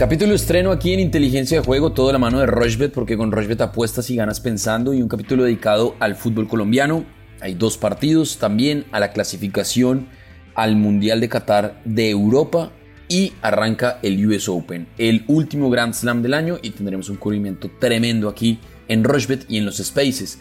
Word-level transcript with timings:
Capítulo 0.00 0.34
estreno 0.34 0.72
aquí 0.72 0.94
en 0.94 1.00
Inteligencia 1.00 1.60
de 1.60 1.66
Juego, 1.66 1.92
todo 1.92 2.10
la 2.10 2.18
mano 2.18 2.40
de 2.40 2.46
Rochbet, 2.46 2.90
porque 2.90 3.18
con 3.18 3.32
Rochbet 3.32 3.60
apuestas 3.60 4.08
y 4.08 4.16
ganas 4.16 4.40
pensando, 4.40 4.94
y 4.94 5.02
un 5.02 5.10
capítulo 5.10 5.44
dedicado 5.44 5.94
al 6.00 6.16
fútbol 6.16 6.48
colombiano. 6.48 7.04
Hay 7.42 7.52
dos 7.52 7.76
partidos, 7.76 8.38
también 8.38 8.86
a 8.92 8.98
la 8.98 9.12
clasificación 9.12 10.08
al 10.54 10.74
Mundial 10.76 11.20
de 11.20 11.28
Qatar 11.28 11.82
de 11.84 12.08
Europa 12.08 12.72
y 13.08 13.34
arranca 13.42 13.98
el 14.02 14.26
US 14.26 14.48
Open, 14.48 14.88
el 14.96 15.22
último 15.28 15.68
Grand 15.68 15.92
Slam 15.92 16.22
del 16.22 16.32
año 16.32 16.56
y 16.62 16.70
tendremos 16.70 17.10
un 17.10 17.18
cubrimiento 17.18 17.70
tremendo 17.78 18.30
aquí 18.30 18.58
en 18.88 19.04
Rochbet 19.04 19.44
y 19.50 19.58
en 19.58 19.66
los 19.66 19.76
Spaces. 19.76 20.38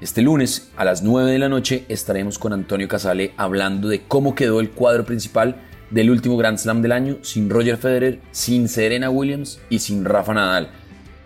Este 0.00 0.22
lunes 0.22 0.70
a 0.76 0.84
las 0.84 1.02
9 1.02 1.32
de 1.32 1.38
la 1.40 1.48
noche 1.48 1.84
estaremos 1.88 2.38
con 2.38 2.52
Antonio 2.52 2.86
Casale 2.86 3.32
hablando 3.36 3.88
de 3.88 4.02
cómo 4.02 4.36
quedó 4.36 4.60
el 4.60 4.70
cuadro 4.70 5.04
principal 5.04 5.56
del 5.90 6.10
último 6.10 6.36
Grand 6.36 6.58
Slam 6.58 6.82
del 6.82 6.92
año 6.92 7.18
sin 7.22 7.50
Roger 7.50 7.76
Federer, 7.76 8.20
sin 8.30 8.68
Serena 8.68 9.10
Williams 9.10 9.60
y 9.68 9.80
sin 9.80 10.04
Rafa 10.04 10.34
Nadal. 10.34 10.70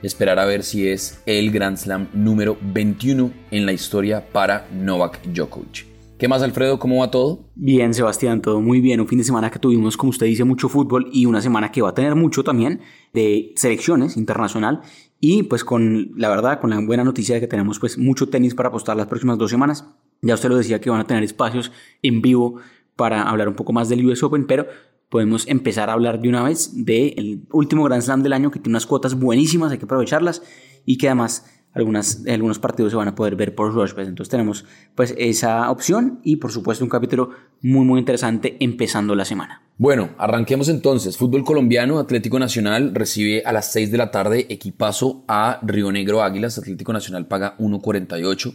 Esperar 0.02 0.38
a 0.38 0.44
ver 0.44 0.62
si 0.62 0.88
es 0.88 1.22
el 1.26 1.50
Grand 1.50 1.76
Slam 1.76 2.08
número 2.12 2.58
21 2.60 3.30
en 3.50 3.66
la 3.66 3.72
historia 3.72 4.24
para 4.32 4.66
Novak 4.72 5.22
Djokovic. 5.24 5.86
¿Qué 6.18 6.28
más, 6.28 6.42
Alfredo? 6.42 6.78
¿Cómo 6.78 7.00
va 7.00 7.10
todo? 7.10 7.50
Bien, 7.54 7.92
Sebastián, 7.92 8.40
todo 8.40 8.60
muy 8.60 8.80
bien. 8.80 9.00
Un 9.00 9.08
fin 9.08 9.18
de 9.18 9.24
semana 9.24 9.50
que 9.50 9.58
tuvimos, 9.58 9.96
como 9.96 10.10
usted 10.10 10.26
dice, 10.26 10.44
mucho 10.44 10.68
fútbol 10.68 11.08
y 11.12 11.26
una 11.26 11.40
semana 11.40 11.72
que 11.72 11.82
va 11.82 11.90
a 11.90 11.94
tener 11.94 12.14
mucho 12.14 12.44
también 12.44 12.80
de 13.12 13.52
selecciones 13.56 14.16
internacional 14.16 14.80
y 15.20 15.42
pues 15.44 15.64
con 15.64 16.12
la 16.16 16.28
verdad, 16.28 16.60
con 16.60 16.70
la 16.70 16.78
buena 16.80 17.02
noticia 17.02 17.34
de 17.34 17.40
que 17.40 17.46
tenemos 17.46 17.78
pues 17.80 17.98
mucho 17.98 18.28
tenis 18.28 18.54
para 18.54 18.68
apostar 18.68 18.96
las 18.96 19.06
próximas 19.06 19.38
dos 19.38 19.50
semanas. 19.50 19.86
Ya 20.22 20.34
usted 20.34 20.48
lo 20.50 20.56
decía 20.56 20.80
que 20.80 20.88
van 20.88 21.00
a 21.00 21.06
tener 21.06 21.22
espacios 21.24 21.72
en 22.02 22.22
vivo 22.22 22.60
para 22.96 23.22
hablar 23.22 23.48
un 23.48 23.54
poco 23.54 23.72
más 23.72 23.88
del 23.88 24.04
US 24.06 24.22
Open, 24.22 24.46
pero 24.46 24.66
podemos 25.08 25.46
empezar 25.46 25.90
a 25.90 25.92
hablar 25.92 26.20
de 26.20 26.28
una 26.28 26.42
vez 26.42 26.84
del 26.84 27.46
último 27.52 27.84
Grand 27.84 28.02
Slam 28.02 28.22
del 28.22 28.32
año 28.32 28.50
que 28.50 28.58
tiene 28.58 28.72
unas 28.72 28.86
cuotas 28.86 29.14
buenísimas, 29.14 29.72
hay 29.72 29.78
que 29.78 29.84
aprovecharlas 29.84 30.42
y 30.84 30.98
que 30.98 31.08
además 31.08 31.46
algunas, 31.74 32.24
algunos 32.28 32.58
partidos 32.58 32.92
se 32.92 32.96
van 32.96 33.08
a 33.08 33.14
poder 33.14 33.36
ver 33.36 33.54
por 33.54 33.72
Rushbet. 33.74 34.08
Entonces 34.08 34.30
tenemos 34.30 34.64
pues 34.94 35.14
esa 35.18 35.70
opción 35.70 36.20
y 36.22 36.36
por 36.36 36.52
supuesto 36.52 36.84
un 36.84 36.90
capítulo 36.90 37.30
muy 37.62 37.84
muy 37.84 37.98
interesante 37.98 38.56
empezando 38.60 39.14
la 39.14 39.24
semana. 39.24 39.62
Bueno, 39.76 40.10
arranquemos 40.18 40.68
entonces. 40.68 41.16
Fútbol 41.16 41.44
colombiano, 41.44 41.98
Atlético 41.98 42.38
Nacional 42.38 42.94
recibe 42.94 43.42
a 43.44 43.52
las 43.52 43.72
6 43.72 43.90
de 43.90 43.98
la 43.98 44.12
tarde 44.12 44.46
equipazo 44.48 45.24
a 45.26 45.58
Río 45.62 45.90
Negro 45.90 46.22
Águilas. 46.22 46.58
Atlético 46.58 46.92
Nacional 46.92 47.26
paga 47.26 47.56
1.48, 47.58 48.54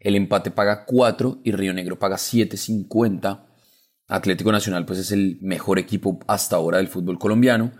el 0.00 0.14
empate 0.14 0.50
paga 0.50 0.84
4 0.84 1.40
y 1.42 1.52
Río 1.52 1.72
Negro 1.72 1.98
paga 1.98 2.16
7.50. 2.16 3.47
Atlético 4.08 4.50
Nacional 4.50 4.86
pues 4.86 4.98
es 4.98 5.12
el 5.12 5.38
mejor 5.42 5.78
equipo 5.78 6.18
hasta 6.26 6.56
ahora 6.56 6.78
del 6.78 6.88
fútbol 6.88 7.18
colombiano 7.18 7.72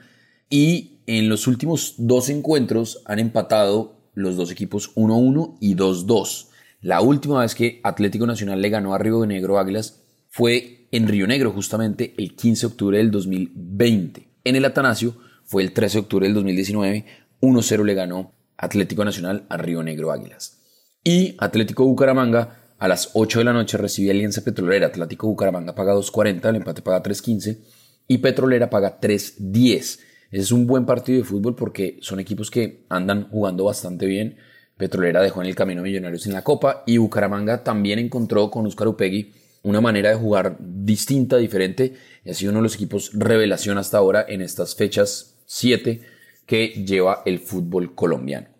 y 0.50 0.98
en 1.06 1.28
los 1.30 1.46
últimos 1.46 1.94
dos 1.96 2.28
encuentros 2.28 3.02
han 3.06 3.18
empatado 3.18 3.96
los 4.14 4.36
dos 4.36 4.50
equipos 4.50 4.94
1-1 4.94 5.56
y 5.60 5.74
2-2. 5.74 6.48
La 6.82 7.00
última 7.00 7.40
vez 7.40 7.54
que 7.54 7.80
Atlético 7.82 8.26
Nacional 8.26 8.60
le 8.60 8.68
ganó 8.68 8.94
a 8.94 8.98
Río 8.98 9.24
Negro 9.24 9.58
Águilas 9.58 10.02
fue 10.28 10.86
en 10.92 11.08
Río 11.08 11.26
Negro 11.26 11.50
justamente 11.50 12.14
el 12.18 12.36
15 12.36 12.60
de 12.60 12.72
octubre 12.72 12.98
del 12.98 13.10
2020. 13.10 14.28
En 14.44 14.56
el 14.56 14.64
Atanasio 14.64 15.16
fue 15.44 15.62
el 15.62 15.72
13 15.72 15.94
de 15.94 16.00
octubre 16.00 16.26
del 16.26 16.34
2019, 16.34 17.06
1-0 17.40 17.84
le 17.84 17.94
ganó 17.94 18.32
Atlético 18.58 19.04
Nacional 19.04 19.46
a 19.48 19.56
Río 19.56 19.82
Negro 19.82 20.12
Águilas. 20.12 20.60
Y 21.04 21.36
Atlético 21.38 21.84
Bucaramanga 21.84 22.58
a 22.78 22.88
las 22.88 23.10
8 23.14 23.40
de 23.40 23.44
la 23.44 23.52
noche 23.52 23.76
recibe 23.76 24.10
Alianza 24.10 24.42
Petrolera. 24.42 24.86
Atlético 24.86 25.26
Bucaramanga 25.26 25.74
paga 25.74 25.94
2.40, 25.94 26.48
el 26.48 26.56
empate 26.56 26.82
paga 26.82 27.02
3.15 27.02 27.58
y 28.06 28.18
Petrolera 28.18 28.70
paga 28.70 29.00
3.10. 29.00 29.76
Ese 29.76 30.00
es 30.30 30.52
un 30.52 30.66
buen 30.66 30.86
partido 30.86 31.18
de 31.18 31.24
fútbol 31.24 31.54
porque 31.56 31.98
son 32.00 32.20
equipos 32.20 32.50
que 32.50 32.84
andan 32.88 33.28
jugando 33.30 33.64
bastante 33.64 34.06
bien. 34.06 34.36
Petrolera 34.76 35.22
dejó 35.22 35.41
en 35.42 35.48
el 35.48 35.54
camino 35.54 35.82
Millonarios 35.82 36.26
en 36.26 36.32
la 36.32 36.44
Copa 36.44 36.84
y 36.86 36.98
Bucaramanga 36.98 37.64
también 37.64 37.98
encontró 37.98 38.50
con 38.50 38.66
Oscar 38.66 38.88
Upegui 38.88 39.32
una 39.62 39.80
manera 39.80 40.10
de 40.10 40.14
jugar 40.14 40.56
distinta, 40.60 41.36
diferente 41.36 41.94
y 42.24 42.30
ha 42.30 42.34
sido 42.34 42.53
uno 42.53 42.60
de 42.60 42.64
los 42.64 42.76
equipos 42.76 43.10
revelación 43.12 43.76
hasta 43.76 43.98
ahora 43.98 44.24
en 44.28 44.41
estas 44.41 44.76
fechas 44.76 45.34
7 45.47 46.00
que 46.47 46.69
lleva 46.69 47.22
el 47.26 47.41
fútbol 47.41 47.94
colombiano. 47.94 48.57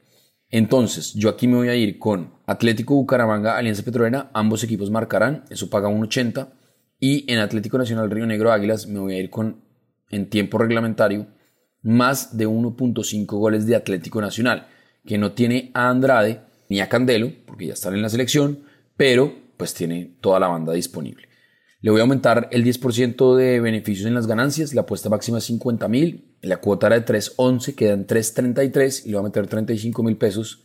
Entonces, 0.51 1.13
yo 1.15 1.29
aquí 1.29 1.47
me 1.47 1.57
voy 1.57 1.69
a 1.69 1.75
ir 1.75 1.99
con 1.99 2.33
Atlético 2.47 2.95
Bucaramanga, 2.95 3.57
Alianza 3.57 3.83
Petrolera, 3.83 4.31
ambos 4.33 4.65
equipos 4.65 4.91
marcarán, 4.91 5.45
eso 5.51 5.69
paga 5.69 5.89
1.80. 5.89 6.49
Y 7.01 7.31
en 7.33 7.39
Atlético 7.39 7.79
Nacional 7.79 8.11
Río 8.11 8.27
Negro 8.27 8.51
Águilas 8.51 8.87
me 8.87 8.99
voy 8.99 9.15
a 9.15 9.19
ir 9.19 9.31
con, 9.31 9.63
en 10.11 10.29
tiempo 10.31 10.59
reglamentario, 10.59 11.27
más 11.83 12.37
de 12.37 12.49
1.5 12.49 13.27
goles 13.27 13.67
de 13.67 13.77
Atlético 13.77 14.21
Nacional, 14.21 14.67
que 15.07 15.19
no 15.19 15.33
tiene 15.33 15.71
a 15.75 15.91
Andrade 15.91 16.41
ni 16.69 16.81
a 16.81 16.89
Candelo, 16.89 17.31
porque 17.47 17.67
ya 17.67 17.75
están 17.75 17.95
en 17.95 18.03
la 18.03 18.09
selección, 18.09 18.61
pero 18.97 19.33
pues 19.57 19.75
tiene 19.75 20.17
toda 20.21 20.41
la 20.41 20.49
banda 20.49 20.73
disponible. 20.73 21.29
Le 21.81 21.91
voy 21.91 22.01
a 22.01 22.03
aumentar 22.03 22.49
el 22.51 22.65
10% 22.65 23.37
de 23.37 23.61
beneficios 23.61 24.07
en 24.07 24.15
las 24.15 24.27
ganancias, 24.27 24.75
la 24.75 24.81
apuesta 24.81 25.09
máxima 25.09 25.39
es 25.39 25.45
50 25.45 25.87
mil, 25.89 26.28
la 26.43 26.59
cuota 26.59 26.89
era 26.89 27.01
de 27.01 27.07
3.11, 27.07 27.75
quedan 27.75 28.07
3.33 28.07 29.05
y 29.05 29.09
le 29.09 29.15
voy 29.15 29.21
a 29.21 29.29
meter 29.29 29.47
35 29.47 30.03
mil 30.03 30.17
pesos 30.17 30.65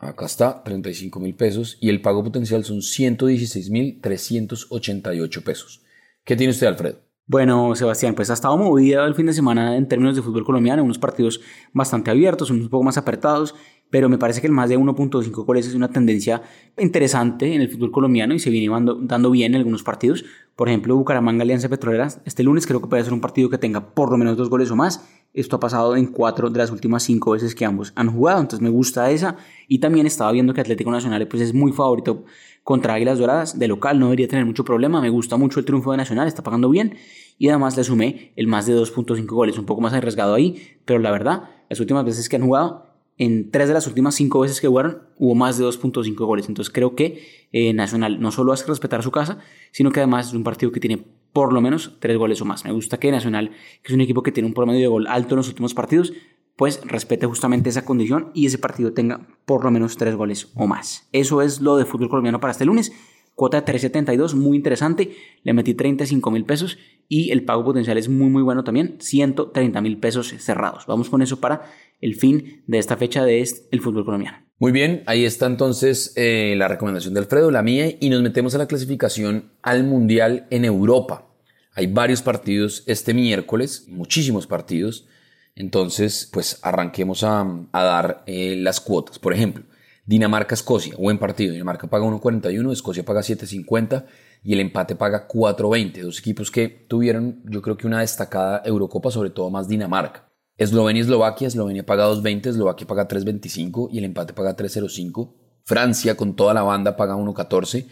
Acá 0.00 0.26
está, 0.26 0.62
35 0.62 1.18
mil 1.18 1.34
pesos 1.34 1.76
y 1.80 1.88
el 1.88 2.00
pago 2.00 2.22
potencial 2.22 2.64
son 2.64 2.82
116 2.82 3.70
mil 3.70 4.00
388 4.00 5.42
pesos. 5.42 5.82
¿Qué 6.22 6.36
tiene 6.36 6.52
usted, 6.52 6.68
Alfredo? 6.68 7.00
Bueno, 7.26 7.74
Sebastián, 7.74 8.14
pues 8.14 8.30
ha 8.30 8.34
estado 8.34 8.56
movida 8.56 9.04
el 9.04 9.16
fin 9.16 9.26
de 9.26 9.32
semana 9.32 9.76
en 9.76 9.88
términos 9.88 10.14
de 10.14 10.22
fútbol 10.22 10.44
colombiano, 10.44 10.84
unos 10.84 10.98
partidos 10.98 11.40
bastante 11.72 12.12
abiertos, 12.12 12.50
unos 12.50 12.64
un 12.64 12.70
poco 12.70 12.84
más 12.84 12.96
apretados, 12.96 13.56
pero 13.90 14.08
me 14.08 14.18
parece 14.18 14.40
que 14.40 14.46
el 14.46 14.52
más 14.52 14.68
de 14.68 14.78
1.5 14.78 15.44
goles 15.44 15.66
es 15.66 15.74
una 15.74 15.88
tendencia 15.88 16.42
interesante 16.76 17.54
en 17.54 17.60
el 17.60 17.70
fútbol 17.70 17.90
colombiano 17.90 18.34
y 18.34 18.38
se 18.38 18.50
viene 18.50 18.74
dando 19.02 19.30
bien 19.30 19.54
en 19.54 19.58
algunos 19.58 19.82
partidos. 19.82 20.24
Por 20.56 20.68
ejemplo, 20.68 20.96
Bucaramanga 20.96 21.42
Alianza 21.42 21.68
Petrolera, 21.68 22.08
este 22.24 22.42
lunes 22.42 22.66
creo 22.66 22.80
que 22.80 22.88
puede 22.88 23.04
ser 23.04 23.12
un 23.12 23.20
partido 23.20 23.48
que 23.48 23.58
tenga 23.58 23.94
por 23.94 24.10
lo 24.10 24.18
menos 24.18 24.36
dos 24.36 24.50
goles 24.50 24.70
o 24.70 24.76
más. 24.76 25.08
Esto 25.32 25.56
ha 25.56 25.60
pasado 25.60 25.94
en 25.96 26.06
cuatro 26.06 26.50
de 26.50 26.58
las 26.58 26.70
últimas 26.70 27.02
cinco 27.02 27.30
veces 27.32 27.54
que 27.54 27.64
ambos 27.64 27.92
han 27.94 28.10
jugado, 28.10 28.40
entonces 28.40 28.60
me 28.60 28.70
gusta 28.70 29.10
esa. 29.10 29.36
Y 29.68 29.78
también 29.78 30.06
estaba 30.06 30.32
viendo 30.32 30.52
que 30.54 30.60
Atlético 30.60 30.90
Nacional 30.90 31.28
pues, 31.28 31.42
es 31.42 31.54
muy 31.54 31.72
favorito 31.72 32.24
contra 32.64 32.94
Águilas 32.94 33.18
Doradas. 33.18 33.58
De 33.58 33.68
local 33.68 34.00
no 34.00 34.06
debería 34.06 34.26
tener 34.26 34.44
mucho 34.44 34.64
problema. 34.64 35.00
Me 35.00 35.10
gusta 35.10 35.36
mucho 35.36 35.60
el 35.60 35.66
triunfo 35.66 35.92
de 35.92 35.98
Nacional, 35.98 36.26
está 36.26 36.42
pagando 36.42 36.68
bien. 36.70 36.96
Y 37.38 37.48
además 37.50 37.76
le 37.76 37.84
sumé 37.84 38.32
el 38.34 38.48
más 38.48 38.66
de 38.66 38.74
2.5 38.74 39.26
goles, 39.26 39.58
un 39.58 39.64
poco 39.64 39.80
más 39.80 39.92
arriesgado 39.92 40.34
ahí. 40.34 40.60
Pero 40.84 40.98
la 40.98 41.12
verdad, 41.12 41.44
las 41.68 41.78
últimas 41.78 42.04
veces 42.04 42.28
que 42.28 42.36
han 42.36 42.42
jugado, 42.42 42.87
en 43.18 43.50
tres 43.50 43.68
de 43.68 43.74
las 43.74 43.86
últimas 43.86 44.14
cinco 44.14 44.40
veces 44.40 44.60
que 44.60 44.68
jugaron, 44.68 45.02
hubo 45.18 45.34
más 45.34 45.58
de 45.58 45.64
2.5 45.64 46.14
goles. 46.24 46.48
Entonces 46.48 46.72
creo 46.72 46.94
que 46.94 47.48
eh, 47.52 47.72
Nacional 47.74 48.20
no 48.20 48.30
solo 48.30 48.52
hace 48.52 48.64
respetar 48.66 49.02
su 49.02 49.10
casa, 49.10 49.38
sino 49.72 49.90
que 49.90 50.00
además 50.00 50.28
es 50.28 50.34
un 50.34 50.44
partido 50.44 50.72
que 50.72 50.80
tiene 50.80 51.04
por 51.32 51.52
lo 51.52 51.60
menos 51.60 51.96
tres 52.00 52.16
goles 52.16 52.40
o 52.40 52.44
más. 52.44 52.64
Me 52.64 52.72
gusta 52.72 52.98
que 52.98 53.10
Nacional, 53.10 53.50
que 53.82 53.88
es 53.88 53.92
un 53.92 54.00
equipo 54.00 54.22
que 54.22 54.32
tiene 54.32 54.46
un 54.46 54.54
promedio 54.54 54.80
de 54.80 54.86
gol 54.86 55.06
alto 55.08 55.34
en 55.34 55.38
los 55.38 55.48
últimos 55.48 55.74
partidos, 55.74 56.12
pues 56.56 56.80
respete 56.84 57.26
justamente 57.26 57.70
esa 57.70 57.84
condición 57.84 58.30
y 58.34 58.46
ese 58.46 58.58
partido 58.58 58.92
tenga 58.92 59.26
por 59.44 59.64
lo 59.64 59.70
menos 59.70 59.96
tres 59.96 60.14
goles 60.14 60.50
o 60.54 60.66
más. 60.66 61.08
Eso 61.12 61.42
es 61.42 61.60
lo 61.60 61.76
de 61.76 61.84
fútbol 61.84 62.08
colombiano 62.08 62.40
para 62.40 62.52
este 62.52 62.64
lunes. 62.64 62.92
Cuota 63.34 63.60
de 63.60 63.72
3.72, 63.72 64.34
muy 64.34 64.56
interesante. 64.56 65.14
Le 65.44 65.52
metí 65.52 65.74
35 65.74 66.28
mil 66.32 66.44
pesos 66.44 66.76
y 67.08 67.30
el 67.30 67.44
pago 67.44 67.64
potencial 67.64 67.96
es 67.96 68.08
muy, 68.08 68.28
muy 68.28 68.42
bueno 68.42 68.64
también. 68.64 68.96
130 68.98 69.80
mil 69.80 69.98
pesos 69.98 70.34
cerrados. 70.38 70.86
Vamos 70.86 71.08
con 71.08 71.22
eso 71.22 71.38
para 71.38 71.70
el 72.00 72.14
fin 72.14 72.62
de 72.66 72.78
esta 72.78 72.96
fecha 72.96 73.24
de 73.24 73.46
el 73.70 73.80
fútbol 73.80 74.04
colombiano. 74.04 74.38
Muy 74.60 74.72
bien, 74.72 75.04
ahí 75.06 75.24
está 75.24 75.46
entonces 75.46 76.12
eh, 76.16 76.54
la 76.56 76.66
recomendación 76.66 77.14
de 77.14 77.20
Alfredo, 77.20 77.52
la 77.52 77.62
mía, 77.62 77.94
y 78.00 78.10
nos 78.10 78.22
metemos 78.22 78.54
a 78.56 78.58
la 78.58 78.66
clasificación 78.66 79.52
al 79.62 79.84
Mundial 79.84 80.48
en 80.50 80.64
Europa. 80.64 81.28
Hay 81.74 81.86
varios 81.86 82.22
partidos 82.22 82.82
este 82.88 83.14
miércoles, 83.14 83.84
muchísimos 83.86 84.48
partidos. 84.48 85.06
Entonces, 85.54 86.28
pues 86.32 86.58
arranquemos 86.62 87.22
a, 87.22 87.46
dar 87.72 88.24
eh, 88.26 88.56
las 88.58 88.80
cuotas. 88.80 89.20
Por 89.20 89.32
ejemplo, 89.32 89.64
Dinamarca-Escocia, 90.06 90.96
buen 90.96 91.18
partido. 91.18 91.52
Dinamarca 91.52 91.86
paga 91.86 92.04
1.41, 92.04 92.72
Escocia 92.72 93.04
paga 93.04 93.20
7.50 93.20 94.06
y 94.42 94.54
el 94.54 94.60
empate 94.60 94.96
paga 94.96 95.28
4.20. 95.28 96.02
Dos 96.02 96.18
equipos 96.18 96.50
que 96.50 96.68
tuvieron, 96.68 97.42
yo 97.44 97.62
creo 97.62 97.76
que 97.76 97.86
una 97.86 98.00
destacada 98.00 98.62
Eurocopa, 98.64 99.10
sobre 99.12 99.30
todo 99.30 99.50
más 99.50 99.68
Dinamarca. 99.68 100.27
Eslovenia-Eslovaquia, 100.58 101.46
Eslovenia 101.46 101.86
paga 101.86 102.08
2.20, 102.08 102.48
Eslovaquia 102.48 102.86
paga 102.86 103.08
3.25 103.08 103.88
y 103.92 103.98
el 103.98 104.04
empate 104.04 104.32
paga 104.34 104.56
3.05. 104.56 105.32
Francia 105.64 106.16
con 106.16 106.34
toda 106.34 106.52
la 106.52 106.62
banda 106.62 106.96
paga 106.96 107.14
1.14. 107.14 107.86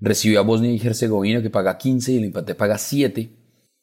Recibe 0.00 0.38
a 0.38 0.42
Bosnia 0.42 0.70
y 0.70 0.80
Herzegovina 0.84 1.42
que 1.42 1.50
paga 1.50 1.76
15 1.76 2.12
y 2.12 2.16
el 2.16 2.24
empate 2.24 2.54
paga 2.54 2.78
7. 2.78 3.30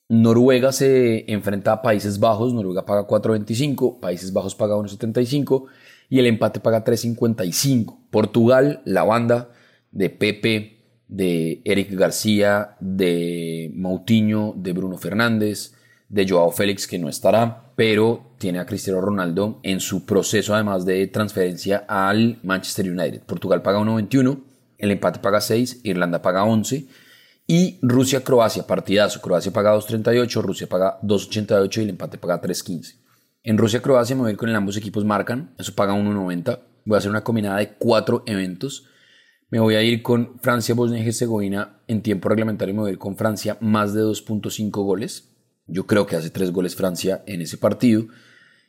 Noruega 0.10 0.72
se 0.72 1.32
enfrenta 1.32 1.74
a 1.74 1.82
Países 1.82 2.20
Bajos, 2.20 2.54
Noruega 2.54 2.86
paga 2.86 3.08
4.25, 3.08 4.00
Países 4.00 4.34
Bajos 4.34 4.56
paga 4.56 4.76
1.75 4.76 5.66
y 6.10 6.20
el 6.20 6.28
empate 6.28 6.60
paga 6.60 6.84
3.55. 6.84 7.98
Portugal, 8.10 8.82
la 8.86 9.04
banda 9.04 9.50
de 9.92 10.10
Pepe, 10.10 10.76
de 11.08 11.62
Eric 11.66 11.92
García, 11.92 12.78
de 12.80 13.72
Moutinho, 13.76 14.54
de 14.58 14.74
Bruno 14.74 14.98
Fernández, 14.98 15.74
de 16.10 16.28
Joao 16.28 16.52
Félix 16.52 16.88
que 16.88 17.00
no 17.00 17.10
estará, 17.10 17.72
pero 17.76 18.32
tiene 18.38 18.60
a 18.60 18.66
Cristiano 18.66 19.02
Ronaldo 19.02 19.60
en 19.64 19.80
su 19.80 20.06
proceso 20.06 20.54
además 20.54 20.86
de 20.86 21.08
transferencia 21.08 21.86
al 21.88 22.40
Manchester 22.44 22.90
United. 22.90 23.22
Portugal 23.24 23.62
paga 23.62 23.80
1.21, 23.80 24.40
el 24.78 24.92
empate 24.92 25.20
paga 25.20 25.42
6, 25.42 25.82
Irlanda 25.84 26.22
paga 26.22 26.44
11 26.44 26.86
y 27.48 27.78
Rusia-Croacia, 27.82 28.66
partidazo. 28.66 29.22
Croacia 29.22 29.52
paga 29.52 29.76
2.38, 29.76 30.42
Rusia 30.42 30.68
paga 30.68 31.00
2.88 31.02 31.78
y 31.78 31.82
el 31.82 31.90
empate 31.90 32.18
paga 32.18 32.42
3.15. 32.42 32.96
En 33.44 33.58
Rusia-Croacia 33.58 34.16
me 34.16 34.24
voy 34.24 34.30
a 34.30 34.32
ir 34.32 34.38
con 34.38 34.50
el 34.50 34.56
ambos 34.56 34.78
equipos 34.78 35.06
marcan, 35.06 35.54
eso 35.58 35.76
paga 35.76 35.94
1.90. 35.94 36.60
Voy 36.86 36.96
a 36.96 36.98
hacer 36.98 37.12
una 37.12 37.24
combinada 37.24 37.60
de 37.60 37.74
cuatro 37.74 38.24
eventos. 38.26 38.88
Me 39.50 39.60
voy 39.60 39.76
a 39.76 39.84
ir 39.84 40.02
con 40.02 40.40
Francia-Bosnia 40.40 41.04
y 41.04 41.08
Herzegovina 41.08 41.80
en 41.88 42.02
tiempo 42.02 42.30
reglamentario. 42.30 42.74
Me 42.74 42.82
voy 42.82 42.90
a 42.90 42.94
ir 42.94 43.00
con 43.00 43.16
Francia 43.16 43.58
más 43.60 43.94
de 43.94 44.02
2.5 44.02 44.72
goles. 44.84 45.35
Yo 45.68 45.86
creo 45.88 46.06
que 46.06 46.16
hace 46.16 46.30
tres 46.30 46.52
goles 46.52 46.76
Francia 46.76 47.24
en 47.28 47.42
ese 47.42 47.58
partido. 47.58 48.08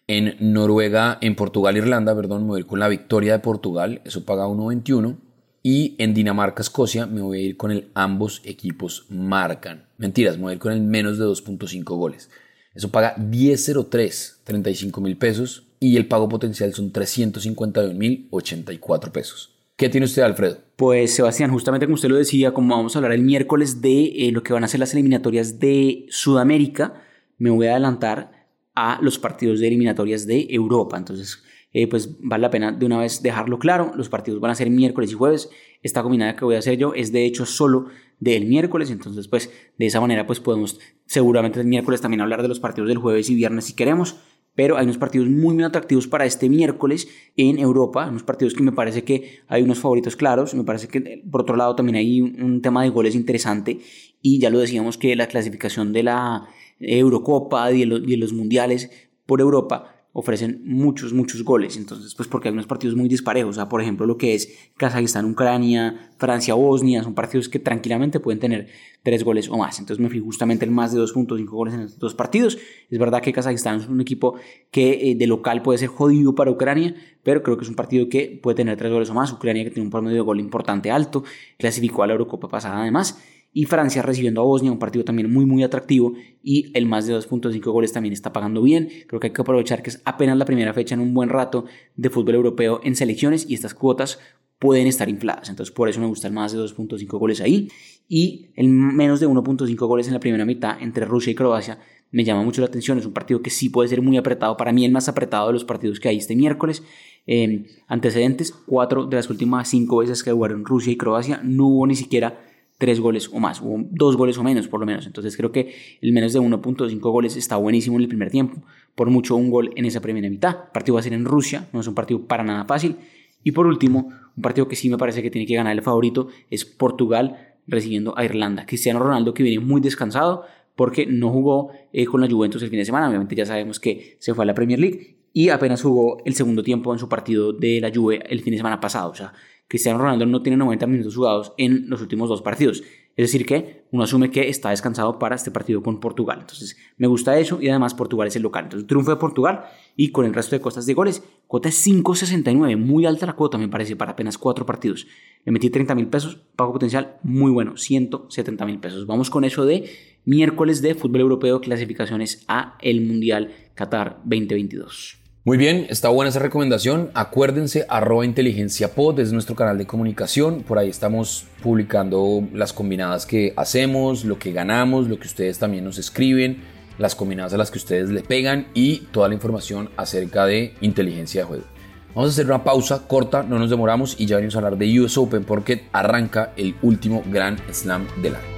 En 0.08 0.37
Noruega, 0.40 1.19
en 1.20 1.34
Portugal-Irlanda, 1.34 2.14
perdón, 2.14 2.43
me 2.43 2.48
voy 2.48 2.56
a 2.58 2.60
ir 2.60 2.66
con 2.66 2.78
la 2.78 2.88
victoria 2.88 3.32
de 3.32 3.38
Portugal. 3.40 4.00
Eso 4.04 4.25
paga 4.25 4.46
1.21. 4.46 5.16
Y 5.62 5.96
en 5.98 6.14
Dinamarca-Escocia 6.14 7.06
me 7.06 7.22
voy 7.22 7.38
a 7.38 7.43
ir 7.43 7.56
con 7.56 7.72
el 7.72 7.90
ambos 7.94 8.40
equipos 8.44 9.06
marcan. 9.08 9.84
Mentiras, 9.98 10.37
me 10.37 10.44
voy 10.44 10.50
a 10.52 10.54
ir 10.54 10.60
con 10.60 10.72
el 10.72 10.81
menos 10.81 11.19
de 11.19 11.25
2.5 11.25 11.82
goles. 11.96 12.31
Eso 12.72 12.90
paga 12.90 13.16
10.03, 13.16 14.37
35 14.44 15.00
mil 15.00 15.16
pesos. 15.16 15.64
Y 15.81 15.96
el 15.96 16.06
pago 16.06 16.28
potencial 16.28 16.72
son 16.72 16.92
351 16.92 17.94
mil 17.94 18.28
84 18.31 19.12
pesos. 19.12 19.55
¿Qué 19.76 19.90
tiene 19.90 20.06
usted, 20.06 20.23
Alfredo? 20.23 20.56
Pues 20.76 21.14
Sebastián, 21.14 21.50
justamente 21.50 21.84
como 21.84 21.96
usted 21.96 22.08
lo 22.08 22.17
decía, 22.17 22.55
como 22.55 22.75
vamos 22.75 22.96
a 22.96 22.99
hablar 22.99 23.12
el 23.12 23.20
miércoles 23.20 23.82
de 23.82 24.05
eh, 24.05 24.32
lo 24.32 24.43
que 24.43 24.55
van 24.55 24.64
a 24.64 24.69
ser 24.69 24.81
las 24.81 24.94
eliminatorias 24.94 25.58
de 25.58 26.06
Sudamérica, 26.08 27.02
me 27.37 27.50
voy 27.50 27.67
a 27.67 27.73
adelantar 27.73 28.49
a 28.75 28.99
los 29.02 29.19
partidos 29.19 29.61
de 29.61 29.67
eliminatorias 29.67 30.26
de 30.26 30.46
Europa. 30.49 30.96
Entonces, 30.96 31.43
eh, 31.75 31.87
pues 31.88 32.17
vale 32.20 32.40
la 32.40 32.50
pena 32.50 32.73
de 32.73 32.87
una 32.87 32.99
vez 32.99 33.20
dejarlo 33.20 33.58
claro. 33.58 33.93
Los 33.94 34.08
partidos 34.08 34.40
van 34.40 34.50
a 34.50 34.55
ser 34.55 34.70
miércoles 34.70 35.11
y 35.12 35.14
jueves. 35.14 35.50
Esta 35.82 36.02
combinada 36.02 36.37
que 36.37 36.46
voy 36.46 36.55
a 36.55 36.61
hacer 36.61 36.78
yo 36.78 36.94
es 36.94 37.12
de 37.12 37.26
hecho 37.26 37.44
solo 37.44 37.88
del 38.19 38.46
miércoles. 38.46 38.90
Entonces, 38.90 39.28
pues 39.28 39.50
de 39.76 39.84
esa 39.84 40.00
manera, 40.00 40.26
pues 40.26 40.40
podemos 40.40 40.81
seguramente 41.05 41.61
el 41.61 41.67
miércoles 41.67 42.00
también 42.00 42.23
hablar 42.23 42.40
de 42.40 42.49
los 42.49 42.61
partidos 42.61 42.88
del 42.88 42.96
jueves 42.96 43.28
y 43.28 43.34
viernes 43.34 43.67
si 43.67 43.75
queremos 43.75 44.17
pero 44.56 44.76
hay 44.76 44.84
unos 44.84 44.98
partidos 44.98 45.28
muy, 45.28 45.54
muy 45.54 45.62
atractivos 45.62 46.08
para 46.08 46.26
este 46.26 46.48
miércoles 46.48 47.06
en 47.36 47.60
Europa, 47.60 48.08
unos 48.08 48.24
partidos 48.24 48.54
que 48.54 48.64
me 48.64 48.72
parece 48.72 49.04
que 49.04 49.40
hay 49.46 49.62
unos 49.62 49.78
favoritos 49.78 50.16
claros, 50.16 50.54
me 50.54 50.64
parece 50.64 50.88
que 50.88 51.22
por 51.30 51.42
otro 51.42 51.54
lado 51.54 51.76
también 51.76 51.96
hay 51.96 52.20
un, 52.20 52.60
tema 52.62 52.82
de 52.82 52.88
goles 52.88 53.14
interesante 53.14 53.78
y 54.22 54.40
ya 54.40 54.50
lo 54.50 54.58
decíamos 54.58 54.98
que 54.98 55.14
la 55.14 55.28
clasificación 55.28 55.92
de 55.92 56.02
la 56.02 56.48
Eurocopa 56.80 57.70
y 57.70 57.84
de 57.84 58.16
los 58.16 58.32
mundiales 58.32 58.90
por 59.26 59.40
Europa 59.40 59.95
ofrecen 60.18 60.62
muchos, 60.64 61.12
muchos 61.12 61.44
goles. 61.44 61.76
Entonces, 61.76 62.14
pues 62.14 62.26
porque 62.26 62.48
hay 62.48 62.54
unos 62.54 62.66
partidos 62.66 62.96
muy 62.96 63.06
disparejos. 63.06 63.50
O 63.50 63.52
sea, 63.52 63.68
por 63.68 63.82
ejemplo, 63.82 64.06
lo 64.06 64.16
que 64.16 64.34
es 64.34 64.48
Kazajistán, 64.78 65.26
Ucrania, 65.26 66.10
Francia, 66.16 66.54
Bosnia, 66.54 67.02
son 67.02 67.14
partidos 67.14 67.50
que 67.50 67.58
tranquilamente 67.58 68.18
pueden 68.18 68.40
tener 68.40 68.68
tres 69.02 69.22
goles 69.24 69.50
o 69.50 69.58
más. 69.58 69.78
Entonces 69.78 70.02
me 70.02 70.08
fui 70.08 70.20
justamente 70.20 70.64
en 70.64 70.72
más 70.72 70.94
de 70.94 71.02
2.5 71.02 71.44
goles 71.44 71.74
en 71.74 71.80
estos 71.80 71.98
dos 71.98 72.14
partidos. 72.14 72.56
Es 72.88 72.98
verdad 72.98 73.20
que 73.20 73.30
Kazajistán 73.30 73.80
es 73.80 73.88
un 73.88 74.00
equipo 74.00 74.36
que 74.70 75.10
eh, 75.10 75.16
de 75.16 75.26
local 75.26 75.60
puede 75.60 75.78
ser 75.78 75.88
jodido 75.88 76.34
para 76.34 76.50
Ucrania, 76.50 76.94
pero 77.22 77.42
creo 77.42 77.58
que 77.58 77.64
es 77.64 77.68
un 77.68 77.76
partido 77.76 78.08
que 78.08 78.40
puede 78.42 78.54
tener 78.54 78.78
tres 78.78 78.90
goles 78.90 79.10
o 79.10 79.14
más. 79.14 79.30
Ucrania 79.34 79.64
que 79.64 79.70
tiene 79.70 79.84
un 79.84 79.90
promedio 79.90 80.16
de 80.16 80.22
gol 80.22 80.40
importante 80.40 80.90
alto, 80.90 81.24
clasificó 81.58 82.04
a 82.04 82.06
la 82.06 82.14
Eurocopa 82.14 82.48
pasada 82.48 82.80
además 82.80 83.22
y 83.56 83.64
Francia 83.64 84.02
recibiendo 84.02 84.42
a 84.42 84.44
Bosnia, 84.44 84.70
un 84.70 84.78
partido 84.78 85.02
también 85.02 85.32
muy 85.32 85.46
muy 85.46 85.62
atractivo 85.62 86.12
y 86.42 86.70
el 86.74 86.84
más 86.84 87.06
de 87.06 87.16
2.5 87.16 87.62
goles 87.72 87.90
también 87.90 88.12
está 88.12 88.30
pagando 88.30 88.60
bien. 88.60 88.90
Creo 89.06 89.18
que 89.18 89.28
hay 89.28 89.32
que 89.32 89.40
aprovechar 89.40 89.82
que 89.82 89.88
es 89.88 90.02
apenas 90.04 90.36
la 90.36 90.44
primera 90.44 90.74
fecha 90.74 90.94
en 90.94 91.00
un 91.00 91.14
buen 91.14 91.30
rato 91.30 91.64
de 91.94 92.10
fútbol 92.10 92.34
europeo 92.34 92.80
en 92.84 92.94
selecciones 92.94 93.48
y 93.48 93.54
estas 93.54 93.72
cuotas 93.72 94.18
pueden 94.58 94.86
estar 94.86 95.08
infladas. 95.08 95.48
Entonces 95.48 95.74
por 95.74 95.88
eso 95.88 96.02
me 96.02 96.06
gusta 96.06 96.28
el 96.28 96.34
más 96.34 96.52
de 96.52 96.58
2.5 96.58 97.18
goles 97.18 97.40
ahí 97.40 97.70
y 98.10 98.50
el 98.56 98.68
menos 98.68 99.20
de 99.20 99.26
1.5 99.26 99.74
goles 99.86 100.06
en 100.06 100.12
la 100.12 100.20
primera 100.20 100.44
mitad 100.44 100.76
entre 100.82 101.06
Rusia 101.06 101.30
y 101.30 101.34
Croacia 101.34 101.78
me 102.10 102.24
llama 102.24 102.42
mucho 102.42 102.60
la 102.60 102.66
atención. 102.66 102.98
Es 102.98 103.06
un 103.06 103.14
partido 103.14 103.40
que 103.40 103.48
sí 103.48 103.70
puede 103.70 103.88
ser 103.88 104.02
muy 104.02 104.18
apretado. 104.18 104.58
Para 104.58 104.74
mí 104.74 104.84
el 104.84 104.92
más 104.92 105.08
apretado 105.08 105.46
de 105.46 105.54
los 105.54 105.64
partidos 105.64 105.98
que 105.98 106.10
hay 106.10 106.18
este 106.18 106.36
miércoles. 106.36 106.82
Eh, 107.26 107.64
antecedentes, 107.88 108.52
cuatro 108.52 109.06
de 109.06 109.16
las 109.16 109.30
últimas 109.30 109.66
cinco 109.66 109.96
veces 109.96 110.22
que 110.22 110.30
jugaron 110.30 110.66
Rusia 110.66 110.92
y 110.92 110.98
Croacia 110.98 111.40
no 111.42 111.68
hubo 111.68 111.86
ni 111.86 111.96
siquiera 111.96 112.38
tres 112.78 113.00
goles 113.00 113.31
o 113.32 113.40
más, 113.40 113.61
o 113.62 113.78
dos 113.90 114.17
goles 114.17 114.38
o 114.38 114.44
menos 114.44 114.69
por 114.69 114.81
lo 114.81 114.87
menos. 114.87 115.06
Entonces 115.06 115.37
creo 115.37 115.52
que 115.52 115.75
el 116.00 116.12
menos 116.12 116.32
de 116.32 116.40
1.5 116.40 117.00
goles 117.00 117.37
está 117.37 117.56
buenísimo 117.56 117.96
en 117.96 118.02
el 118.02 118.08
primer 118.08 118.31
tiempo. 118.31 118.62
Por 118.94 119.11
mucho 119.11 119.37
un 119.37 119.50
gol 119.50 119.70
en 119.76 119.84
esa 119.84 120.00
primera 120.00 120.28
mitad. 120.28 120.56
El 120.67 120.73
partido 120.73 120.94
va 120.94 121.00
a 121.00 121.02
ser 121.02 121.12
en 121.12 121.25
Rusia, 121.25 121.69
no 121.73 121.81
es 121.81 121.87
un 121.87 121.94
partido 121.94 122.26
para 122.26 122.44
nada 122.44 122.64
fácil. 122.64 122.96
Y 123.43 123.52
por 123.52 123.67
último, 123.67 124.11
un 124.37 124.43
partido 124.43 124.69
que 124.69 124.76
sí 124.76 124.90
me 124.90 124.99
parece 124.99 125.23
que 125.23 125.31
tiene 125.31 125.46
que 125.46 125.55
ganar 125.55 125.73
el 125.73 125.82
favorito 125.82 126.28
es 126.50 126.64
Portugal 126.64 127.56
recibiendo 127.67 128.17
a 128.17 128.25
Irlanda. 128.25 128.67
Cristiano 128.67 128.99
Ronaldo 128.99 129.34
que 129.34 129.43
viene 129.43 129.64
muy 129.64 129.81
descansado 129.81 130.44
porque 130.75 131.06
no 131.06 131.31
jugó 131.31 131.70
eh, 131.93 132.05
con 132.05 132.20
la 132.20 132.28
Juventus 132.28 132.62
el 132.62 132.69
fin 132.69 132.78
de 132.78 132.84
semana. 132.84 133.08
Obviamente 133.08 133.34
ya 133.34 133.46
sabemos 133.46 133.81
que 133.81 134.17
se 134.19 134.34
fue 134.34 134.44
a 134.44 134.46
la 134.46 134.55
Premier 134.55 134.78
League 134.78 135.17
y 135.32 135.49
apenas 135.49 135.82
jugó 135.82 136.19
el 136.25 136.34
segundo 136.34 136.62
tiempo 136.62 136.93
en 136.93 136.99
su 136.99 137.08
partido 137.08 137.52
de 137.52 137.81
la 137.81 137.90
Juve 137.94 138.23
el 138.28 138.40
fin 138.40 138.52
de 138.52 138.58
semana 138.58 138.81
pasado. 138.81 139.11
O 139.11 139.14
sea, 139.14 139.32
Cristiano 139.68 139.98
Ronaldo 139.98 140.26
no 140.26 140.42
tiene 140.42 140.56
90 140.56 140.86
minutos 140.86 141.16
jugados 141.16 141.52
en 141.58 141.88
los 141.88 142.00
últimos 142.00 142.28
dos 142.28 142.42
partidos. 142.42 142.82
Es 143.16 143.32
decir, 143.32 143.46
que 143.46 143.86
uno 143.92 144.04
asume 144.04 144.30
que 144.30 144.48
está 144.48 144.70
descansado 144.70 145.18
para 145.18 145.34
este 145.34 145.50
partido 145.50 145.82
con 145.82 146.00
Portugal. 146.00 146.38
Entonces, 146.40 146.76
me 146.98 147.06
gusta 147.06 147.38
eso 147.38 147.60
y 147.62 147.68
además 147.68 147.94
Portugal 147.94 148.28
es 148.28 148.36
el 148.36 148.42
local. 148.42 148.64
Entonces, 148.64 148.86
triunfo 148.86 149.10
de 149.10 149.16
Portugal 149.16 149.64
y 149.96 150.10
con 150.12 150.26
el 150.26 150.34
resto 150.34 150.54
de 150.54 150.60
costas 150.60 150.84
de 150.84 150.92
goles. 150.92 151.22
Cuota 151.46 151.70
es 151.70 151.86
5.69, 151.86 152.76
muy 152.76 153.06
alta 153.06 153.24
la 153.24 153.32
cuota 153.32 153.56
me 153.56 153.68
parece 153.68 153.96
para 153.96 154.12
apenas 154.12 154.36
cuatro 154.36 154.66
partidos. 154.66 155.06
Le 155.44 155.52
metí 155.52 155.70
30 155.70 155.94
mil 155.94 156.08
pesos, 156.08 156.36
pago 156.56 156.72
potencial 156.72 157.16
muy 157.22 157.50
bueno, 157.50 157.76
170 157.76 158.66
mil 158.66 158.80
pesos. 158.80 159.06
Vamos 159.06 159.30
con 159.30 159.44
eso 159.44 159.64
de 159.64 159.88
miércoles 160.24 160.82
de 160.82 160.94
fútbol 160.94 161.22
europeo, 161.22 161.60
clasificaciones 161.60 162.44
a 162.48 162.76
el 162.82 163.00
Mundial 163.00 163.52
Qatar 163.74 164.18
2022. 164.24 165.25
Muy 165.46 165.58
bien, 165.58 165.87
está 165.90 166.08
buena 166.08 166.31
esa 166.31 166.40
recomendación. 166.40 167.12
Acuérdense, 167.14 167.87
arroba 167.88 168.25
inteligencia 168.25 168.96
pod 168.96 169.20
es 169.20 169.32
nuestro 169.32 169.54
canal 169.54 169.78
de 169.78 169.87
comunicación. 169.87 170.64
Por 170.64 170.76
ahí 170.76 170.88
estamos 170.88 171.44
publicando 171.62 172.43
las 172.52 172.72
combinadas 172.72 173.26
que 173.26 173.52
hacemos, 173.56 174.25
lo 174.25 174.40
que 174.40 174.50
ganamos, 174.50 175.08
lo 175.08 175.20
que 175.20 175.28
ustedes 175.28 175.60
también 175.60 175.84
nos 175.84 175.98
escriben, 175.98 176.64
las 176.99 177.14
combinadas 177.14 177.54
a 177.54 177.59
las 177.59 177.70
que 177.70 177.78
ustedes 177.78 178.11
le 178.11 178.23
pegan 178.23 178.66
y 178.75 179.02
toda 179.12 179.28
la 179.28 179.35
información 179.35 179.88
acerca 179.97 180.47
de 180.47 180.75
inteligencia 180.80 181.42
de 181.42 181.47
juego. 181.47 181.64
Vamos 182.12 182.30
a 182.30 182.32
hacer 182.32 182.47
una 182.47 182.64
pausa 182.64 183.06
corta, 183.06 183.44
no 183.44 183.61
nos 183.61 183.70
demoramos 183.70 184.16
y 184.18 184.26
ya 184.26 184.35
venimos 184.35 184.56
a 184.56 184.59
hablar 184.59 184.76
de 184.76 185.00
US 185.00 185.16
Open 185.16 185.44
porque 185.44 185.85
arranca 185.92 186.54
el 186.56 186.75
último 186.82 187.23
Grand 187.25 187.61
Slam 187.73 188.04
del 188.20 188.35
año. 188.35 188.55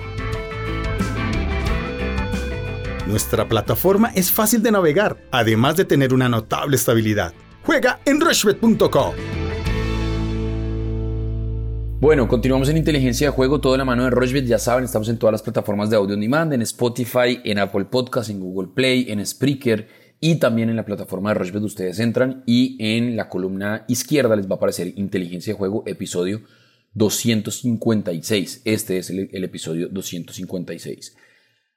Nuestra 3.09 3.49
plataforma 3.49 4.12
es 4.15 4.31
fácil 4.31 4.62
de 4.62 4.71
navegar, 4.71 5.17
además 5.31 5.79
de 5.79 5.87
tener 5.87 6.12
una 6.12 6.29
notable 6.29 6.77
estabilidad. 6.77 7.33
Juega 7.65 8.00
en 8.05 8.21
rushbet.com. 8.21 9.15
Bueno, 12.00 12.29
continuamos 12.29 12.69
en 12.69 12.77
inteligencia 12.77 13.29
de 13.29 13.31
juego, 13.33 13.62
todo 13.62 13.75
en 13.75 13.79
la 13.79 13.87
mano 13.87 14.05
de 14.05 14.11
Rushbet. 14.11 14.45
Ya 14.45 14.59
saben, 14.59 14.85
estamos 14.85 15.09
en 15.09 15.17
todas 15.17 15.33
las 15.33 15.41
plataformas 15.41 15.88
de 15.88 15.97
audio 15.97 16.17
on 16.17 16.21
demand, 16.21 16.53
en 16.53 16.61
Spotify, 16.61 17.41
en 17.45 17.59
Apple 17.59 17.87
Podcast, 17.87 18.29
en 18.29 18.41
Google 18.41 18.69
Play, 18.75 19.07
en 19.09 19.25
Spreaker 19.25 19.88
y 20.21 20.35
también 20.35 20.69
en 20.69 20.77
la 20.77 20.85
plataforma 20.85 21.31
de 21.31 21.38
Rushbet. 21.38 21.62
Ustedes 21.62 22.00
entran 22.00 22.43
y 22.45 22.77
en 22.79 23.17
la 23.17 23.31
columna 23.31 23.87
izquierda 23.88 24.37
les 24.37 24.47
va 24.47 24.53
a 24.53 24.57
aparecer 24.57 24.93
inteligencia 24.97 25.55
de 25.55 25.59
juego, 25.59 25.83
episodio 25.87 26.43
256. 26.93 28.61
Este 28.67 28.99
es 28.99 29.09
el 29.09 29.45
episodio 29.45 29.88
256. 29.88 31.17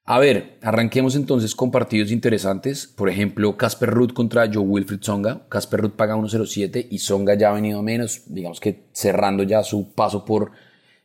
A 0.03 0.19
ver, 0.19 0.57
arranquemos 0.61 1.15
entonces 1.15 1.55
con 1.55 1.71
partidos 1.71 2.11
interesantes. 2.11 2.87
Por 2.87 3.09
ejemplo, 3.09 3.55
Casper 3.55 3.89
Ruth 3.89 4.13
contra 4.13 4.49
Joe 4.51 4.63
Wilfried 4.63 5.01
Songa. 5.01 5.45
Casper 5.47 5.81
Ruth 5.81 5.93
paga 5.93 6.15
1.07 6.15 6.87
y 6.89 6.97
Songa 6.97 7.35
ya 7.35 7.49
ha 7.49 7.53
venido 7.53 7.81
menos, 7.83 8.23
digamos 8.25 8.59
que 8.59 8.85
cerrando 8.93 9.43
ya 9.43 9.63
su 9.63 9.93
paso 9.93 10.25
por 10.25 10.51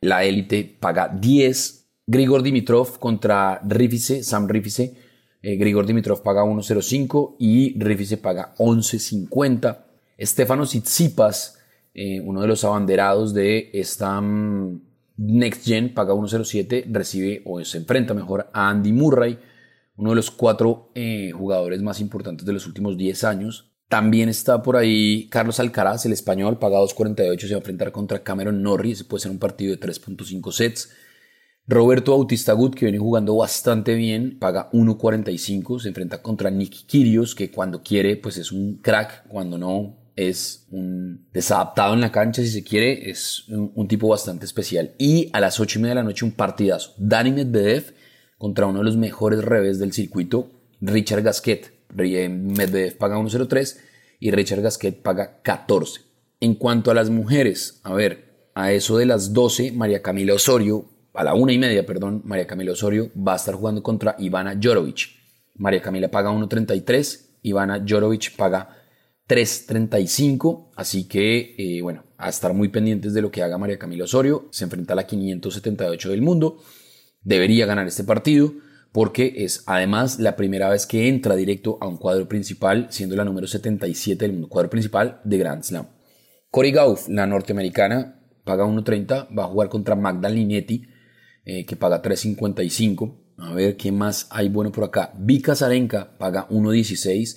la 0.00 0.25
élite, 0.25 0.76
paga 0.81 1.09
10. 1.09 1.85
Grigor 2.07 2.43
Dimitrov 2.43 2.99
contra 2.99 3.61
Rifice, 3.67 4.23
Sam 4.23 4.49
Rifice. 4.49 4.95
Eh, 5.43 5.57
Grigor 5.57 5.87
Dimitrov 5.87 6.23
paga 6.23 6.43
1.05 6.45 7.37
y 7.38 7.79
Rifice 7.79 8.17
paga 8.17 8.55
11.50. 8.59 9.79
Estefano 10.17 10.65
Tsitsipas, 10.65 11.59
eh, 11.93 12.21
uno 12.21 12.41
de 12.41 12.49
los 12.49 12.65
abanderados 12.65 13.35
de 13.35 13.71
esta 13.75 14.21
mm, 14.21 14.81
Next 15.16 15.64
Gen 15.64 15.94
paga 15.94 16.14
1.07, 16.14 16.85
recibe 16.90 17.42
o 17.44 17.64
se 17.64 17.78
enfrenta 17.78 18.14
mejor 18.14 18.50
a 18.52 18.68
Andy 18.68 18.92
Murray, 18.92 19.38
uno 19.96 20.11
de 20.11 20.16
los 20.16 20.30
cuatro 20.30 20.90
eh, 20.94 21.32
jugadores 21.32 21.80
más 21.82 22.00
importantes 22.00 22.46
de 22.46 22.52
los 22.52 22.66
últimos 22.66 22.96
10 22.96 23.25
años. 23.25 23.73
También 23.88 24.28
está 24.28 24.62
por 24.62 24.76
ahí 24.76 25.28
Carlos 25.28 25.61
Alcaraz, 25.61 26.04
el 26.06 26.12
español, 26.12 26.58
paga 26.58 26.78
2.48, 26.78 27.40
se 27.40 27.49
va 27.49 27.54
a 27.54 27.58
enfrentar 27.58 27.92
contra 27.92 28.23
Cameron 28.23 28.62
Norrie, 28.62 28.92
ese 28.92 29.04
puede 29.04 29.23
ser 29.23 29.30
un 29.30 29.38
partido 29.38 29.75
de 29.75 29.80
3.5 29.80 30.52
sets. 30.52 30.90
Roberto 31.68 32.12
Bautista 32.12 32.52
Gut, 32.52 32.75
que 32.75 32.87
viene 32.87 32.99
jugando 32.99 33.37
bastante 33.37 33.94
bien, 33.94 34.38
paga 34.38 34.70
1.45, 34.73 35.80
se 35.80 35.88
enfrenta 35.88 36.23
contra 36.23 36.50
Nick 36.50 36.87
Kyrgios, 36.87 37.35
que 37.35 37.50
cuando 37.50 37.82
quiere 37.82 38.16
pues 38.16 38.37
es 38.37 38.52
un 38.52 38.78
crack, 38.78 39.26
cuando 39.28 39.56
no 39.56 40.05
es 40.16 40.66
un 40.70 41.26
desadaptado 41.32 41.92
en 41.92 42.00
la 42.00 42.11
cancha, 42.11 42.42
si 42.42 42.49
se 42.49 42.64
quiere, 42.64 43.11
es 43.11 43.44
un, 43.49 43.87
tipo 43.87 44.08
bastante 44.08 44.46
especial. 44.46 44.92
Y 44.99 45.28
a 45.35 45.40
las 45.40 45.61
8 45.61 45.78
y 45.78 45.82
media 45.82 45.94
de 45.94 46.00
la 46.00 46.04
noche 46.04 46.25
un 46.25 46.32
partidazo. 46.32 46.94
Dani 46.96 47.32
Medvedev 47.32 47.94
contra 48.38 48.66
uno 48.66 48.78
de 48.78 48.87
los 48.87 48.96
mejores 48.96 49.44
revés 49.44 49.78
del 49.78 49.92
circuito, 49.92 50.50
Richard 50.80 51.23
Gasquet. 51.23 51.75
Medvedev 51.94 52.96
paga 52.96 53.18
1.03 53.18 53.78
y 54.18 54.30
Richard 54.30 54.62
Gasquet 54.62 55.02
paga 55.02 55.40
14. 55.42 56.00
En 56.40 56.54
cuanto 56.54 56.90
a 56.90 56.94
las 56.94 57.11
mujeres, 57.11 57.80
a 57.85 57.94
ver, 57.94 58.50
a 58.54 58.73
eso 58.73 58.96
de 58.96 59.06
las 59.06 59.32
12, 59.35 59.73
María 59.73 60.02
Camila 60.02 60.35
Osorio, 60.35 60.87
a 61.12 61.25
la 61.25 61.35
una 61.35 61.52
y 61.52 61.58
media, 61.58 61.85
perdón, 61.85 62.23
María 62.25 62.46
Camila 62.46 62.73
Osorio 62.73 63.11
va 63.16 63.35
a 63.35 63.37
estar 63.37 63.54
jugando 63.54 63.82
contra 63.82 64.16
Ivana 64.18 64.58
Jorovic. 64.61 65.11
María 65.56 65.80
Camila 65.80 66.08
paga 66.08 66.30
1.33, 66.30 67.38
Ivana 67.42 67.85
Jorovic 67.87 68.35
paga 68.37 68.75
3.35, 69.28 70.71
así 70.76 71.09
que 71.09 71.54
eh, 71.59 71.83
bueno, 71.83 72.04
a 72.16 72.28
estar 72.28 72.54
muy 72.54 72.68
pendientes 72.68 73.12
de 73.12 73.23
lo 73.23 73.30
que 73.30 73.42
haga 73.42 73.59
María 73.59 73.78
Camila 73.78 74.04
Osorio, 74.04 74.49
se 74.50 74.64
enfrenta 74.64 74.92
a 74.92 74.97
la 74.97 75.06
578 75.06 76.11
del 76.11 76.23
mundo, 76.23 76.59
debería 77.23 77.66
ganar 77.66 77.87
este 77.87 78.04
partido 78.04 78.52
porque 78.92 79.35
es 79.37 79.62
además 79.66 80.21
la 80.21 80.37
primera 80.37 80.71
vez 80.71 80.87
que 80.87 81.09
entra 81.09 81.37
directo 81.37 81.76
a 81.83 81.87
un 81.87 81.99
cuadro 81.99 82.28
principal, 82.28 82.87
siendo 82.88 83.14
la 83.14 83.25
número 83.25 83.47
77 83.47 84.25
del 84.25 84.33
mundo, 84.33 84.49
cuadro 84.49 84.71
principal 84.71 85.21
de 85.23 85.37
Grand 85.37 85.62
Slam. 85.62 85.88
Cory 86.50 86.71
Gauff, 86.71 87.09
la 87.09 87.26
norteamericana, 87.26 88.23
paga 88.45 88.64
1.30, 88.64 89.37
va 89.37 89.45
a 89.45 89.49
jugar 89.49 89.68
contra 89.68 89.97
Magda 89.97 90.30
Linetti, 90.30 90.87
eh, 91.45 91.66
que 91.66 91.76
paga 91.76 92.00
3.55. 92.00 93.18
A 93.37 93.52
ver 93.52 93.76
qué 93.76 93.92
más 93.92 94.28
hay 94.30 94.49
bueno 94.49 94.73
por 94.73 94.85
acá. 94.85 95.12
Vika 95.18 95.54
Zarenka 95.54 96.16
paga 96.16 96.49
1.16 96.49 97.37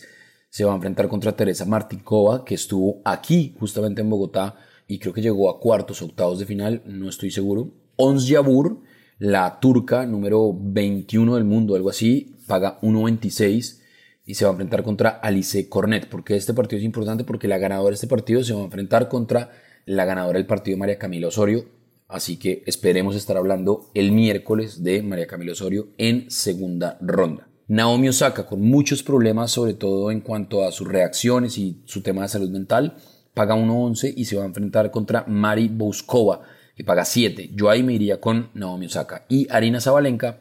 se 0.50 0.64
va 0.66 0.72
a 0.72 0.76
enfrentar 0.76 1.08
contra 1.08 1.36
Teresa 1.36 1.66
Martinkova, 1.66 2.44
que 2.44 2.56
estuvo 2.56 3.02
aquí 3.06 3.56
justamente 3.60 4.02
en 4.02 4.10
Bogotá 4.10 4.56
y 4.88 5.00
creo 5.00 5.14
que 5.14 5.22
llegó 5.22 5.50
a 5.50 5.60
cuartos, 5.60 6.02
octavos 6.02 6.40
de 6.40 6.46
final, 6.46 6.82
no 6.86 7.10
estoy 7.10 7.32
seguro. 7.32 7.72
Ons 7.96 8.28
Jabur, 8.30 8.82
la 9.20 9.60
turca 9.60 10.06
número 10.06 10.52
21 10.58 11.36
del 11.36 11.44
mundo, 11.44 11.76
algo 11.76 11.90
así, 11.90 12.36
paga 12.48 12.80
1.26 12.82 13.82
y 14.26 14.36
se 14.36 14.46
va 14.46 14.52
a 14.52 14.54
enfrentar 14.54 14.84
contra 14.84 15.10
Alice 15.10 15.70
Cornet. 15.70 16.08
porque 16.10 16.36
este 16.36 16.54
partido 16.54 16.80
es 16.80 16.86
importante? 16.86 17.24
Porque 17.24 17.48
la 17.48 17.58
ganadora 17.58 17.90
de 17.90 17.96
este 17.96 18.08
partido 18.08 18.44
se 18.44 18.54
va 18.54 18.62
a 18.62 18.66
enfrentar 18.66 19.10
contra 19.10 19.52
la 19.86 20.06
ganadora 20.06 20.38
del 20.38 20.48
partido 20.48 20.78
María 20.78 20.98
Camila 20.98 21.28
Osorio. 21.28 21.66
Así 22.08 22.38
que 22.38 22.64
esperemos 22.66 23.16
estar 23.16 23.38
hablando 23.38 23.92
el 23.94 24.12
miércoles 24.12 24.84
de 24.84 25.04
María 25.04 25.28
Camila 25.28 25.52
Osorio 25.52 25.90
en 25.98 26.32
segunda 26.32 26.98
ronda. 27.02 27.49
Naomi 27.70 28.10
Osaka, 28.10 28.48
con 28.48 28.64
muchos 28.64 29.04
problemas, 29.04 29.52
sobre 29.52 29.76
todo 29.76 30.10
en 30.10 30.22
cuanto 30.22 30.66
a 30.66 30.72
sus 30.72 30.88
reacciones 30.88 31.60
y 31.60 31.84
su 31.86 32.02
tema 32.02 32.24
de 32.24 32.28
salud 32.30 32.50
mental, 32.50 32.96
paga 33.36 33.56
1.11 33.56 34.12
y 34.18 34.26
se 34.26 34.36
va 34.36 34.42
a 34.42 34.48
enfrentar 34.48 34.90
contra 34.90 35.24
Mari 35.28 35.68
Bouskova, 35.68 36.42
que 36.76 36.84
paga 36.84 37.06
7. 37.06 37.52
Yo 37.54 37.70
ahí 37.70 37.84
me 37.84 37.94
iría 37.94 38.20
con 38.20 38.50
Naomi 38.56 38.88
Osaka. 38.88 39.28
Y 39.30 39.48
Arina 39.52 39.80
Zabalenka 39.80 40.40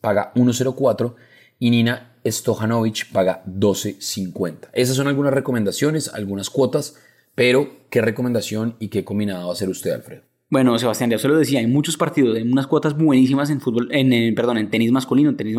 paga 0.00 0.32
1.04 0.34 1.14
y 1.58 1.68
Nina 1.68 2.16
Stojanovic 2.26 3.12
paga 3.12 3.44
12.50. 3.44 4.70
Esas 4.72 4.96
son 4.96 5.08
algunas 5.08 5.34
recomendaciones, 5.34 6.08
algunas 6.14 6.48
cuotas, 6.48 6.96
pero 7.34 7.70
¿qué 7.90 8.00
recomendación 8.00 8.76
y 8.78 8.88
qué 8.88 9.04
combinado 9.04 9.44
va 9.44 9.50
a 9.50 9.52
hacer 9.52 9.68
usted, 9.68 9.90
Alfredo? 9.90 10.31
Bueno, 10.52 10.78
Sebastián, 10.78 11.08
ya 11.08 11.16
se 11.16 11.28
lo 11.28 11.38
decía, 11.38 11.60
hay 11.60 11.66
muchos 11.66 11.96
partidos, 11.96 12.36
hay 12.36 12.42
unas 12.42 12.66
cuotas 12.66 12.94
buenísimas 12.94 13.48
en 13.48 13.62
fútbol, 13.62 13.88
en, 13.90 14.34
perdón, 14.34 14.58
en 14.58 14.68
tenis 14.68 14.92
masculino, 14.92 15.30
en 15.30 15.36
tenis 15.38 15.56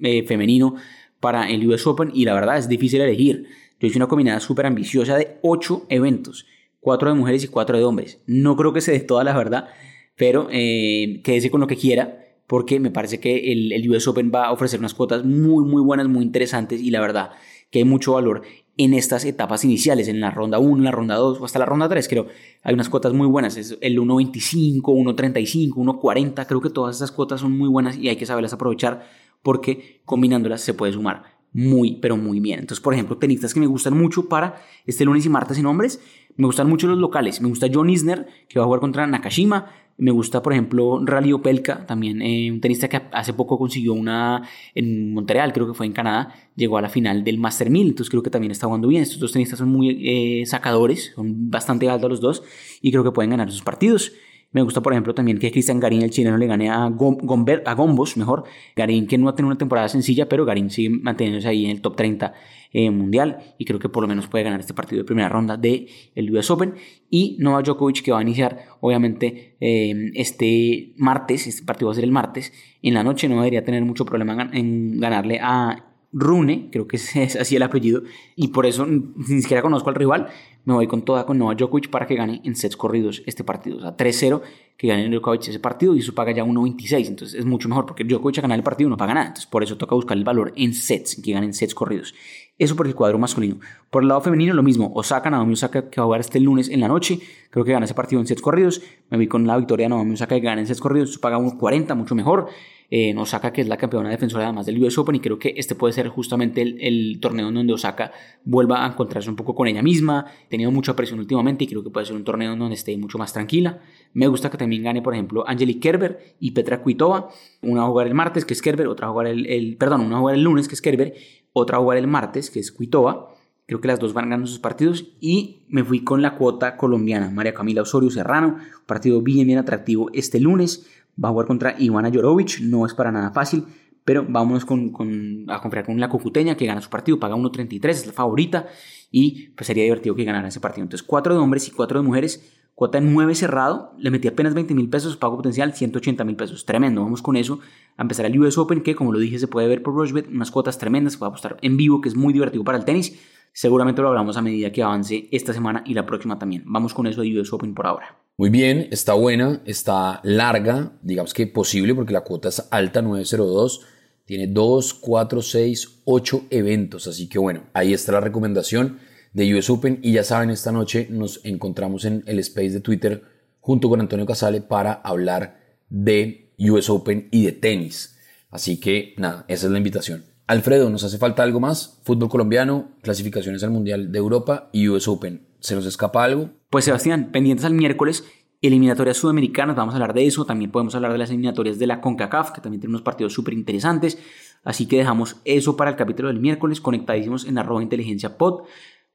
eh, 0.00 0.22
femenino 0.22 0.76
para 1.18 1.50
el 1.50 1.66
US 1.66 1.84
Open 1.88 2.12
y 2.14 2.24
la 2.26 2.32
verdad 2.32 2.56
es 2.56 2.68
difícil 2.68 3.00
elegir. 3.00 3.48
Yo 3.80 3.88
hice 3.88 3.98
una 3.98 4.06
combinada 4.06 4.38
súper 4.38 4.66
ambiciosa 4.66 5.16
de 5.16 5.38
8 5.42 5.86
eventos, 5.88 6.46
4 6.78 7.08
de 7.08 7.14
mujeres 7.16 7.42
y 7.42 7.48
4 7.48 7.76
de 7.76 7.82
hombres. 7.82 8.20
No 8.28 8.54
creo 8.54 8.72
que 8.72 8.80
se 8.80 8.92
dé 8.92 9.00
toda 9.00 9.24
la 9.24 9.36
verdad, 9.36 9.66
pero 10.14 10.46
eh, 10.52 11.22
quédese 11.24 11.50
con 11.50 11.60
lo 11.60 11.66
que 11.66 11.74
quiera 11.74 12.16
porque 12.46 12.78
me 12.78 12.92
parece 12.92 13.18
que 13.18 13.50
el 13.52 13.90
US 13.90 14.06
Open 14.06 14.30
va 14.32 14.46
a 14.46 14.52
ofrecer 14.52 14.78
unas 14.78 14.94
cuotas 14.94 15.24
muy, 15.24 15.64
muy 15.64 15.82
buenas, 15.82 16.06
muy 16.06 16.22
interesantes 16.22 16.80
y 16.80 16.92
la 16.92 17.00
verdad 17.00 17.30
que 17.72 17.80
hay 17.80 17.84
mucho 17.84 18.12
valor 18.12 18.42
en 18.76 18.94
estas 18.94 19.24
etapas 19.24 19.64
iniciales, 19.64 20.08
en 20.08 20.20
la 20.20 20.30
ronda 20.30 20.58
1, 20.58 20.76
en 20.78 20.84
la 20.84 20.90
ronda 20.90 21.16
2 21.16 21.40
o 21.40 21.44
hasta 21.44 21.58
la 21.58 21.66
ronda 21.66 21.88
3, 21.88 22.08
creo. 22.08 22.26
Hay 22.62 22.74
unas 22.74 22.88
cuotas 22.88 23.12
muy 23.12 23.26
buenas, 23.26 23.56
es 23.56 23.78
el 23.80 23.98
1.25, 23.98 24.82
1.35, 24.82 25.74
1.40, 25.74 26.46
creo 26.46 26.60
que 26.60 26.70
todas 26.70 26.96
esas 26.96 27.12
cuotas 27.12 27.40
son 27.40 27.56
muy 27.56 27.68
buenas 27.68 27.96
y 27.96 28.08
hay 28.08 28.16
que 28.16 28.26
saberlas 28.26 28.52
aprovechar 28.52 29.06
porque 29.42 30.00
combinándolas 30.04 30.60
se 30.60 30.74
puede 30.74 30.92
sumar 30.92 31.35
muy, 31.52 31.98
pero 32.02 32.16
muy 32.16 32.40
bien. 32.40 32.60
Entonces, 32.60 32.82
por 32.82 32.94
ejemplo, 32.94 33.16
tenistas 33.16 33.54
que 33.54 33.60
me 33.60 33.66
gustan 33.66 33.96
mucho 33.96 34.28
para 34.28 34.62
este 34.84 35.04
lunes 35.04 35.24
y 35.24 35.28
martes 35.28 35.58
en 35.58 35.66
hombres, 35.66 36.00
me 36.36 36.46
gustan 36.46 36.68
mucho 36.68 36.86
los 36.86 36.98
locales. 36.98 37.40
Me 37.40 37.48
gusta 37.48 37.68
John 37.72 37.88
Isner, 37.88 38.26
que 38.48 38.58
va 38.58 38.64
a 38.64 38.66
jugar 38.66 38.80
contra 38.80 39.06
Nakashima. 39.06 39.66
Me 39.98 40.10
gusta, 40.10 40.42
por 40.42 40.52
ejemplo, 40.52 41.00
Rally 41.02 41.32
Opelka, 41.32 41.86
también 41.86 42.20
eh, 42.20 42.52
un 42.52 42.60
tenista 42.60 42.86
que 42.86 43.00
hace 43.12 43.32
poco 43.32 43.58
consiguió 43.58 43.94
una 43.94 44.46
en 44.74 45.14
Montreal, 45.14 45.54
creo 45.54 45.66
que 45.66 45.72
fue 45.72 45.86
en 45.86 45.94
Canadá, 45.94 46.34
llegó 46.54 46.76
a 46.76 46.82
la 46.82 46.90
final 46.90 47.24
del 47.24 47.38
Master 47.38 47.70
1000, 47.70 47.88
entonces 47.88 48.10
creo 48.10 48.22
que 48.22 48.28
también 48.28 48.50
está 48.50 48.66
jugando 48.66 48.88
bien. 48.88 49.02
Estos 49.02 49.20
dos 49.20 49.32
tenistas 49.32 49.58
son 49.58 49.70
muy 49.70 49.96
eh, 50.06 50.44
sacadores, 50.44 51.12
son 51.14 51.50
bastante 51.50 51.88
altos 51.88 52.10
los 52.10 52.20
dos 52.20 52.42
y 52.82 52.90
creo 52.90 53.04
que 53.04 53.12
pueden 53.12 53.30
ganar 53.30 53.50
sus 53.50 53.62
partidos. 53.62 54.12
Me 54.52 54.62
gusta, 54.62 54.80
por 54.80 54.92
ejemplo, 54.92 55.14
también 55.14 55.38
que 55.38 55.50
Cristian 55.50 55.80
Garín, 55.80 56.02
el 56.02 56.10
chileno, 56.10 56.38
le 56.38 56.46
gane 56.46 56.70
a, 56.70 56.84
a 56.84 56.88
Gombos, 56.88 58.16
mejor. 58.16 58.44
Garín, 58.74 59.06
que 59.06 59.18
no 59.18 59.28
ha 59.28 59.34
tenido 59.34 59.48
una 59.48 59.58
temporada 59.58 59.88
sencilla, 59.88 60.28
pero 60.28 60.44
Garín 60.44 60.70
sigue 60.70 60.90
manteniéndose 60.90 61.48
ahí 61.48 61.64
en 61.64 61.72
el 61.72 61.82
top 61.82 61.96
30 61.96 62.32
eh, 62.72 62.90
mundial 62.90 63.38
y 63.58 63.64
creo 63.64 63.78
que 63.78 63.88
por 63.88 64.02
lo 64.02 64.08
menos 64.08 64.28
puede 64.28 64.44
ganar 64.44 64.60
este 64.60 64.74
partido 64.74 65.02
de 65.02 65.06
primera 65.06 65.28
ronda 65.28 65.56
del 65.56 65.88
el 66.14 66.36
US 66.36 66.50
Open. 66.50 66.74
Y 67.10 67.36
Novak 67.40 67.66
Djokovic, 67.66 68.02
que 68.02 68.12
va 68.12 68.18
a 68.20 68.22
iniciar, 68.22 68.64
obviamente, 68.80 69.56
eh, 69.60 70.10
este 70.14 70.94
martes, 70.96 71.46
este 71.46 71.64
partido 71.64 71.88
va 71.88 71.92
a 71.92 71.94
ser 71.96 72.04
el 72.04 72.12
martes, 72.12 72.52
en 72.82 72.94
la 72.94 73.02
noche 73.02 73.28
no 73.28 73.36
debería 73.36 73.64
tener 73.64 73.84
mucho 73.84 74.04
problema 74.06 74.50
en 74.52 75.00
ganarle 75.00 75.38
a 75.42 75.95
Rune, 76.12 76.68
creo 76.70 76.86
que 76.86 76.96
es 77.14 77.36
así 77.36 77.56
el 77.56 77.62
apellido, 77.62 78.02
y 78.34 78.48
por 78.48 78.66
eso 78.66 78.86
ni 78.86 79.42
siquiera 79.42 79.62
conozco 79.62 79.88
al 79.88 79.94
rival, 79.94 80.28
me 80.66 80.74
voy 80.74 80.88
con 80.88 81.02
toda 81.02 81.24
con 81.24 81.38
Novak 81.38 81.58
Djokovic 81.58 81.90
para 81.90 82.08
que 82.08 82.16
gane 82.16 82.40
en 82.44 82.56
sets 82.56 82.76
corridos 82.76 83.22
este 83.24 83.44
partido. 83.44 83.78
O 83.78 83.80
sea, 83.80 83.96
3-0 83.96 84.42
que 84.76 84.88
gane 84.88 85.08
Djokovic 85.08 85.46
ese 85.46 85.60
partido 85.60 85.94
y 85.94 86.00
eso 86.00 86.12
paga 86.12 86.32
ya 86.32 86.44
1.26. 86.44 87.06
Entonces 87.06 87.38
es 87.38 87.46
mucho 87.46 87.68
mejor 87.68 87.86
porque 87.86 88.02
Djokovic 88.02 88.38
a 88.38 88.42
ganar 88.42 88.58
el 88.58 88.64
partido 88.64 88.90
no 88.90 88.96
paga 88.96 89.14
nada. 89.14 89.26
Entonces 89.28 89.46
por 89.46 89.62
eso 89.62 89.76
toca 89.76 89.94
buscar 89.94 90.16
el 90.16 90.24
valor 90.24 90.52
en 90.56 90.74
sets, 90.74 91.22
que 91.22 91.32
ganen 91.32 91.54
sets 91.54 91.72
corridos. 91.72 92.16
Eso 92.58 92.74
por 92.74 92.88
el 92.88 92.96
cuadro 92.96 93.16
masculino. 93.16 93.60
Por 93.90 94.02
el 94.02 94.08
lado 94.08 94.20
femenino 94.22 94.54
lo 94.54 94.64
mismo. 94.64 94.90
Osaka, 94.96 95.30
Naomi 95.30 95.52
Osaka 95.52 95.88
que 95.88 96.00
va 96.00 96.02
a 96.02 96.06
jugar 96.06 96.20
este 96.20 96.40
lunes 96.40 96.68
en 96.68 96.80
la 96.80 96.88
noche. 96.88 97.20
Creo 97.50 97.64
que 97.64 97.70
gana 97.70 97.84
ese 97.84 97.94
partido 97.94 98.20
en 98.20 98.26
sets 98.26 98.42
corridos. 98.42 98.82
Me 99.08 99.18
voy 99.18 99.28
con 99.28 99.46
la 99.46 99.56
victoria 99.56 99.84
de 99.84 99.90
Naomi 99.90 100.14
Osaka 100.14 100.34
que 100.34 100.40
gana 100.40 100.60
en 100.60 100.66
sets 100.66 100.80
corridos. 100.80 101.10
Eso 101.10 101.20
paga 101.20 101.38
1.40, 101.38 101.94
mucho 101.94 102.16
mejor 102.16 102.48
en 102.90 103.18
Osaka, 103.18 103.52
que 103.52 103.60
es 103.60 103.68
la 103.68 103.76
campeona 103.76 104.10
defensora 104.10 104.44
además 104.44 104.66
del 104.66 104.82
US 104.82 104.96
Open, 104.98 105.16
y 105.16 105.20
creo 105.20 105.38
que 105.38 105.54
este 105.56 105.74
puede 105.74 105.92
ser 105.92 106.08
justamente 106.08 106.62
el, 106.62 107.18
torneo 107.20 107.48
en 107.48 107.54
donde 107.54 107.72
Osaka 107.72 108.12
vuelva 108.44 108.84
a 108.84 108.88
encontrarse 108.88 109.28
un 109.28 109.36
poco 109.36 109.54
con 109.54 109.66
ella 109.66 109.82
misma. 109.82 110.20
Ha 110.20 110.48
tenido 110.48 110.70
mucha 110.70 110.94
presión 110.94 111.18
últimamente 111.18 111.64
y 111.64 111.66
creo 111.66 111.82
que 111.82 111.90
puede 111.90 112.06
ser 112.06 112.16
un 112.16 112.24
torneo 112.24 112.52
en 112.52 112.58
donde 112.58 112.74
esté 112.74 112.96
mucho 112.96 113.18
más 113.18 113.32
tranquila. 113.32 113.80
Me 114.12 114.28
gusta 114.28 114.50
que 114.50 114.58
también 114.58 114.82
gane, 114.82 115.02
por 115.02 115.14
ejemplo, 115.14 115.44
Angelique 115.46 115.80
Kerber 115.80 116.36
y 116.40 116.52
Petra 116.52 116.82
Kvitova. 116.82 117.28
Una 117.62 117.82
a 117.82 117.86
jugar 117.86 118.06
el 118.06 118.14
martes, 118.14 118.44
que 118.44 118.54
es 118.54 118.62
Kerber, 118.62 118.86
otra 118.88 119.08
a 119.08 119.10
jugar 119.10 119.26
el, 119.26 119.76
perdón, 119.78 120.02
una 120.02 120.16
a 120.16 120.20
jugar 120.20 120.34
el 120.36 120.42
lunes, 120.42 120.68
que 120.68 120.74
es 120.74 120.82
Kerber, 120.82 121.14
otra 121.52 121.78
a 121.78 121.80
jugar 121.80 121.98
el 121.98 122.06
martes, 122.06 122.50
que 122.50 122.60
es 122.60 122.70
Kvitova. 122.72 123.34
Creo 123.66 123.80
que 123.80 123.88
las 123.88 123.98
dos 123.98 124.12
van 124.12 124.26
ganando 124.26 124.46
sus 124.46 124.60
partidos 124.60 125.06
y 125.20 125.64
me 125.66 125.82
fui 125.82 126.04
con 126.04 126.22
la 126.22 126.36
cuota 126.36 126.76
colombiana. 126.76 127.30
María 127.30 127.52
Camila 127.52 127.82
Osorio 127.82 128.10
Serrano, 128.10 128.58
partido 128.86 129.22
bien, 129.22 129.48
bien 129.48 129.58
atractivo 129.58 130.08
este 130.12 130.38
lunes. 130.38 130.86
Va 131.22 131.28
a 131.28 131.32
jugar 131.32 131.46
contra 131.46 131.74
Ivana 131.78 132.10
Jorovic, 132.12 132.60
no 132.60 132.84
es 132.86 132.94
para 132.94 133.10
nada 133.10 133.30
fácil, 133.30 133.64
pero 134.04 134.24
vámonos 134.28 134.64
a 134.64 135.60
confiar 135.60 135.84
con 135.84 135.98
la 135.98 136.08
Cucuteña 136.08 136.56
que 136.56 136.66
gana 136.66 136.80
su 136.80 136.88
partido, 136.90 137.18
paga 137.18 137.34
1.33, 137.34 137.88
es 137.88 138.06
la 138.06 138.12
favorita 138.12 138.66
y 139.10 139.48
pues 139.50 139.66
sería 139.66 139.84
divertido 139.84 140.14
que 140.14 140.24
ganara 140.24 140.48
ese 140.48 140.60
partido. 140.60 140.84
Entonces, 140.84 141.06
cuatro 141.06 141.34
de 141.34 141.40
hombres 141.40 141.66
y 141.68 141.72
cuatro 141.72 142.00
de 142.00 142.06
mujeres, 142.06 142.55
cuota 142.76 142.98
en 142.98 143.12
9 143.12 143.34
cerrado, 143.34 143.94
le 143.98 144.10
metí 144.10 144.28
apenas 144.28 144.52
20 144.52 144.74
mil 144.74 144.90
pesos, 144.90 145.16
pago 145.16 145.36
potencial 145.36 145.72
180 145.72 146.24
mil 146.24 146.36
pesos, 146.36 146.66
tremendo. 146.66 147.02
Vamos 147.02 147.22
con 147.22 147.36
eso 147.36 147.58
a 147.96 148.02
empezar 148.02 148.26
el 148.26 148.38
US 148.38 148.58
Open, 148.58 148.82
que 148.82 148.94
como 148.94 149.12
lo 149.12 149.18
dije 149.18 149.38
se 149.38 149.48
puede 149.48 149.66
ver 149.66 149.82
por 149.82 149.94
Rushbet, 149.94 150.28
unas 150.28 150.50
cuotas 150.50 150.76
tremendas, 150.76 151.20
va 151.20 151.26
a 151.26 151.30
apostar 151.30 151.56
en 151.62 151.78
vivo, 151.78 152.02
que 152.02 152.10
es 152.10 152.14
muy 152.14 152.34
divertido 152.34 152.62
para 152.64 152.76
el 152.76 152.84
tenis. 152.84 153.18
Seguramente 153.52 154.02
lo 154.02 154.08
hablamos 154.08 154.36
a 154.36 154.42
medida 154.42 154.70
que 154.70 154.82
avance 154.82 155.26
esta 155.32 155.54
semana 155.54 155.82
y 155.86 155.94
la 155.94 156.04
próxima 156.04 156.38
también. 156.38 156.64
Vamos 156.66 156.92
con 156.92 157.06
eso 157.06 157.22
de 157.22 157.40
US 157.40 157.50
Open 157.50 157.74
por 157.74 157.86
ahora. 157.86 158.14
Muy 158.36 158.50
bien, 158.50 158.88
está 158.90 159.14
buena, 159.14 159.62
está 159.64 160.20
larga, 160.22 160.92
digamos 161.00 161.32
que 161.32 161.46
posible 161.46 161.94
porque 161.94 162.12
la 162.12 162.24
cuota 162.24 162.50
es 162.50 162.68
alta, 162.70 163.00
902. 163.00 163.86
Tiene 164.26 164.48
2, 164.48 164.94
4, 164.94 165.40
6, 165.40 166.02
8 166.04 166.42
eventos. 166.50 167.06
Así 167.06 167.26
que 167.26 167.38
bueno, 167.38 167.62
ahí 167.72 167.94
está 167.94 168.12
la 168.12 168.20
recomendación 168.20 168.98
de 169.36 169.54
US 169.54 169.68
Open. 169.68 170.00
Y 170.02 170.12
ya 170.12 170.24
saben, 170.24 170.48
esta 170.48 170.72
noche 170.72 171.08
nos 171.10 171.44
encontramos 171.44 172.06
en 172.06 172.24
el 172.26 172.38
space 172.38 172.70
de 172.70 172.80
Twitter 172.80 173.22
junto 173.60 173.90
con 173.90 174.00
Antonio 174.00 174.24
Casale 174.24 174.62
para 174.62 174.94
hablar 174.94 175.60
de 175.90 176.54
US 176.58 176.88
Open 176.88 177.28
y 177.30 177.44
de 177.44 177.52
tenis. 177.52 178.18
Así 178.50 178.80
que 178.80 179.14
nada, 179.18 179.44
esa 179.48 179.66
es 179.66 179.72
la 179.72 179.78
invitación. 179.78 180.24
Alfredo, 180.46 180.88
¿nos 180.88 181.04
hace 181.04 181.18
falta 181.18 181.42
algo 181.42 181.60
más? 181.60 182.00
Fútbol 182.02 182.30
colombiano, 182.30 182.92
clasificaciones 183.02 183.62
al 183.62 183.72
Mundial 183.72 184.10
de 184.10 184.18
Europa 184.18 184.70
y 184.72 184.88
US 184.88 185.06
Open. 185.06 185.46
¿Se 185.60 185.74
nos 185.74 185.84
escapa 185.84 186.24
algo? 186.24 186.50
Pues 186.70 186.86
Sebastián, 186.86 187.30
pendientes 187.30 187.66
al 187.66 187.74
miércoles, 187.74 188.24
eliminatorias 188.62 189.18
sudamericanas, 189.18 189.76
vamos 189.76 189.92
a 189.92 189.96
hablar 189.96 190.14
de 190.14 190.26
eso, 190.26 190.46
también 190.46 190.70
podemos 190.70 190.94
hablar 190.94 191.12
de 191.12 191.18
las 191.18 191.28
eliminatorias 191.28 191.78
de 191.78 191.86
la 191.86 192.00
CONCACAF, 192.00 192.52
que 192.52 192.62
también 192.62 192.80
tiene 192.80 192.92
unos 192.92 193.02
partidos 193.02 193.34
súper 193.34 193.52
interesantes, 193.52 194.18
así 194.64 194.86
que 194.86 194.96
dejamos 194.96 195.36
eso 195.44 195.76
para 195.76 195.90
el 195.90 195.96
capítulo 195.96 196.28
del 196.28 196.40
miércoles, 196.40 196.80
conectadísimos 196.80 197.44
en 197.44 197.58
arroba 197.58 197.82
inteligencia 197.82 198.38
pod. 198.38 198.62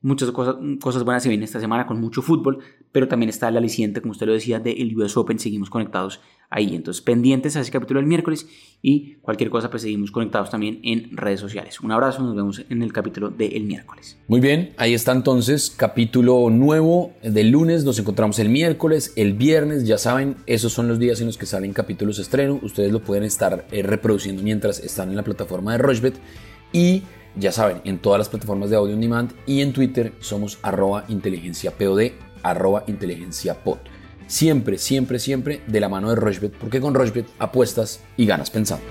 Muchas 0.04 0.32
cosas, 0.32 0.56
cosas 0.82 1.04
buenas 1.04 1.22
se 1.22 1.30
vienen 1.30 1.44
esta 1.44 1.60
semana 1.60 1.86
con 1.86 2.02
mucho 2.02 2.24
fútbol, 2.24 2.58
pero 2.92 3.08
también 3.08 3.30
está 3.30 3.50
el 3.50 3.58
aliciente, 3.58 4.02
como 4.02 4.14
usted 4.14 4.26
lo 4.26 4.34
decía, 4.34 4.60
del 4.60 4.98
US 4.98 5.16
Open. 5.16 5.38
Seguimos 5.38 5.70
conectados 5.70 6.20
ahí. 6.50 6.76
Entonces, 6.76 7.02
pendientes 7.02 7.56
a 7.56 7.62
ese 7.62 7.72
capítulo 7.72 8.00
del 8.00 8.08
miércoles 8.08 8.48
y 8.82 9.18
cualquier 9.22 9.52
cosa, 9.52 9.70
pues 9.70 9.84
seguimos 9.84 10.10
conectados 10.10 10.50
también 10.50 10.80
en 10.84 11.16
redes 11.16 11.40
sociales. 11.40 11.80
Un 11.82 11.92
abrazo, 11.92 12.24
nos 12.24 12.36
vemos 12.36 12.64
en 12.68 12.82
el 12.82 12.92
capítulo 12.92 13.30
del 13.30 13.64
miércoles. 13.64 14.18
Muy 14.28 14.40
bien, 14.40 14.74
ahí 14.78 14.94
está 14.96 15.12
entonces, 15.12 15.72
capítulo 15.76 16.50
nuevo 16.50 17.14
del 17.22 17.52
lunes. 17.52 17.86
Nos 17.86 18.00
encontramos 18.00 18.40
el 18.40 18.50
miércoles, 18.50 19.14
el 19.16 19.34
viernes. 19.34 19.86
Ya 19.86 20.00
saben, 20.00 20.36
esos 20.48 20.74
son 20.74 20.88
los 20.88 20.98
días 20.98 21.22
en 21.22 21.28
los 21.28 21.38
que 21.38 21.46
salen 21.46 21.74
capítulos 21.74 22.20
estreno. 22.20 22.60
Ustedes 22.64 22.92
lo 22.92 23.02
pueden 23.02 23.24
estar 23.24 23.66
eh, 23.72 23.84
reproduciendo 23.84 24.42
mientras 24.42 24.80
están 24.80 25.10
en 25.10 25.16
la 25.16 25.24
plataforma 25.24 25.74
de 25.74 25.78
Rochbet. 25.78 26.16
Y 26.74 27.04
ya 27.36 27.52
saben, 27.52 27.82
en 27.84 28.00
todas 28.00 28.20
las 28.20 28.30
plataformas 28.30 28.70
de 28.70 28.76
audio 28.76 28.96
on 28.96 29.02
demand 29.02 29.32
y 29.46 29.62
en 29.62 29.74
Twitter 29.74 30.14
somos 30.20 30.60
arroba 30.62 31.06
inteligencia 31.08 31.72
POD, 31.72 32.12
arroba 32.44 32.84
inteligencia 32.88 33.64
pod. 33.64 33.78
Siempre, 34.28 34.78
siempre, 34.78 35.20
siempre 35.20 35.62
de 35.68 35.80
la 35.80 35.90
mano 35.90 36.10
de 36.10 36.16
Rochbet, 36.16 36.54
porque 36.54 36.80
con 36.80 36.94
Rochbet 36.94 37.28
apuestas 37.40 38.02
y 38.18 38.26
ganas 38.26 38.50
pensando. 38.50 38.86